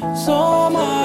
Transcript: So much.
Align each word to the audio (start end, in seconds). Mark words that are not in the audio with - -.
So 0.00 0.70
much. 0.70 0.99